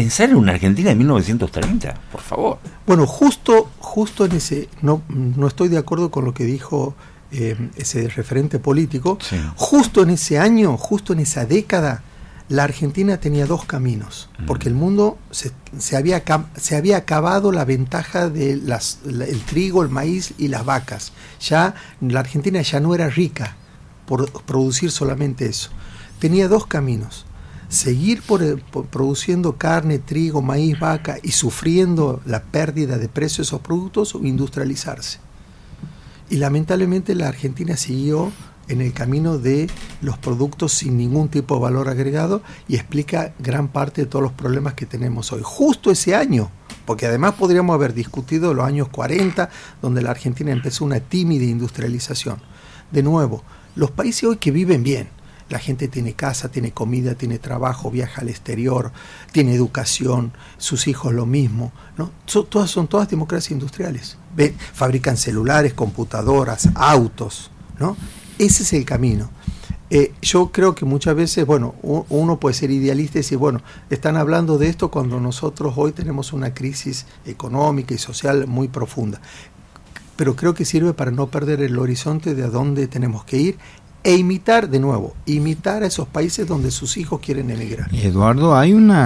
pensar 0.00 0.30
en 0.30 0.36
una 0.36 0.52
Argentina 0.52 0.88
de 0.88 0.96
1930, 0.96 1.94
por 2.10 2.22
favor. 2.22 2.58
Bueno, 2.86 3.06
justo, 3.06 3.70
justo 3.80 4.24
en 4.24 4.32
ese, 4.32 4.70
no, 4.80 5.02
no 5.08 5.46
estoy 5.46 5.68
de 5.68 5.76
acuerdo 5.76 6.10
con 6.10 6.24
lo 6.24 6.32
que 6.32 6.44
dijo 6.44 6.94
eh, 7.32 7.54
ese 7.76 8.08
referente 8.08 8.58
político, 8.58 9.18
justo 9.56 10.02
en 10.02 10.10
ese 10.10 10.38
año, 10.38 10.78
justo 10.78 11.12
en 11.12 11.18
esa 11.18 11.44
década, 11.44 12.02
la 12.48 12.64
Argentina 12.64 13.18
tenía 13.18 13.44
dos 13.44 13.66
caminos, 13.66 14.30
porque 14.46 14.70
el 14.70 14.74
mundo 14.74 15.18
se, 15.30 15.52
se, 15.78 15.98
había, 15.98 16.24
se 16.56 16.76
había 16.76 16.96
acabado 16.96 17.52
la 17.52 17.66
ventaja 17.66 18.30
del 18.30 18.72
el 19.04 19.40
trigo, 19.42 19.82
el 19.82 19.90
maíz 19.90 20.32
y 20.38 20.48
las 20.48 20.64
vacas. 20.64 21.12
Ya 21.40 21.74
la 22.00 22.20
Argentina 22.20 22.62
ya 22.62 22.80
no 22.80 22.94
era 22.94 23.10
rica 23.10 23.54
por 24.06 24.30
producir 24.44 24.90
solamente 24.90 25.44
eso. 25.44 25.70
Tenía 26.18 26.48
dos 26.48 26.66
caminos. 26.66 27.26
Seguir 27.70 28.20
produciendo 28.22 29.56
carne, 29.56 30.00
trigo, 30.00 30.42
maíz, 30.42 30.78
vaca 30.80 31.18
y 31.22 31.30
sufriendo 31.30 32.20
la 32.26 32.42
pérdida 32.42 32.98
de 32.98 33.08
precio 33.08 33.38
de 33.38 33.46
esos 33.46 33.60
productos 33.60 34.16
o 34.16 34.24
industrializarse. 34.24 35.20
Y 36.28 36.36
lamentablemente 36.38 37.14
la 37.14 37.28
Argentina 37.28 37.76
siguió 37.76 38.32
en 38.66 38.80
el 38.80 38.92
camino 38.92 39.38
de 39.38 39.68
los 40.00 40.18
productos 40.18 40.72
sin 40.72 40.96
ningún 40.96 41.28
tipo 41.28 41.54
de 41.54 41.60
valor 41.60 41.88
agregado 41.88 42.42
y 42.66 42.74
explica 42.74 43.34
gran 43.38 43.68
parte 43.68 44.02
de 44.02 44.06
todos 44.08 44.24
los 44.24 44.32
problemas 44.32 44.74
que 44.74 44.86
tenemos 44.86 45.32
hoy. 45.32 45.42
Justo 45.44 45.92
ese 45.92 46.16
año, 46.16 46.50
porque 46.86 47.06
además 47.06 47.34
podríamos 47.34 47.74
haber 47.74 47.94
discutido 47.94 48.52
los 48.52 48.66
años 48.66 48.88
40, 48.88 49.48
donde 49.80 50.02
la 50.02 50.10
Argentina 50.10 50.50
empezó 50.50 50.84
una 50.84 50.98
tímida 50.98 51.44
industrialización. 51.44 52.42
De 52.90 53.04
nuevo, 53.04 53.44
los 53.76 53.92
países 53.92 54.24
hoy 54.24 54.36
que 54.38 54.50
viven 54.50 54.82
bien, 54.82 55.08
la 55.50 55.58
gente 55.58 55.88
tiene 55.88 56.14
casa, 56.14 56.50
tiene 56.50 56.70
comida, 56.70 57.16
tiene 57.16 57.38
trabajo, 57.38 57.90
viaja 57.90 58.22
al 58.22 58.28
exterior, 58.28 58.92
tiene 59.32 59.54
educación, 59.54 60.32
sus 60.56 60.86
hijos 60.86 61.12
lo 61.12 61.26
mismo, 61.26 61.72
¿no? 61.98 62.12
todas 62.24 62.70
son 62.70 62.86
todas 62.86 63.10
democracias 63.10 63.50
industriales. 63.50 64.16
fabrican 64.72 65.16
celulares, 65.16 65.74
computadoras, 65.74 66.68
autos, 66.74 67.50
¿no? 67.78 67.96
Ese 68.38 68.62
es 68.62 68.72
el 68.72 68.84
camino. 68.84 69.28
Eh, 69.92 70.14
yo 70.22 70.52
creo 70.52 70.76
que 70.76 70.84
muchas 70.84 71.16
veces, 71.16 71.44
bueno, 71.44 71.74
uno 71.82 72.38
puede 72.38 72.54
ser 72.54 72.70
idealista 72.70 73.18
y 73.18 73.22
decir, 73.22 73.38
bueno, 73.38 73.60
están 73.90 74.16
hablando 74.16 74.56
de 74.56 74.68
esto 74.68 74.88
cuando 74.88 75.18
nosotros 75.18 75.74
hoy 75.76 75.90
tenemos 75.90 76.32
una 76.32 76.54
crisis 76.54 77.06
económica 77.26 77.92
y 77.92 77.98
social 77.98 78.46
muy 78.46 78.68
profunda. 78.68 79.20
Pero 80.14 80.36
creo 80.36 80.54
que 80.54 80.64
sirve 80.64 80.94
para 80.94 81.10
no 81.10 81.26
perder 81.26 81.60
el 81.60 81.76
horizonte 81.76 82.36
de 82.36 82.44
a 82.44 82.48
dónde 82.48 82.86
tenemos 82.86 83.24
que 83.24 83.38
ir 83.38 83.58
e 84.02 84.16
imitar 84.16 84.68
de 84.68 84.80
nuevo, 84.80 85.14
imitar 85.26 85.82
a 85.82 85.86
esos 85.86 86.08
países 86.08 86.46
donde 86.46 86.70
sus 86.70 86.96
hijos 86.96 87.20
quieren 87.20 87.50
emigrar. 87.50 87.94
Eduardo, 87.94 88.56
hay 88.56 88.72
una 88.72 88.98